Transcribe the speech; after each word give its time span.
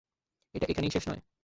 এটা 0.55 0.65
এখানেই 0.69 0.91
শেষ 0.91 1.03
নয়। 1.07 1.21